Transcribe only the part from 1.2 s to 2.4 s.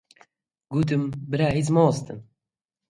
برا هیچ مەوەستن!